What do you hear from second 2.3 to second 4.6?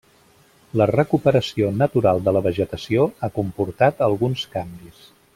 la vegetació ha comportat alguns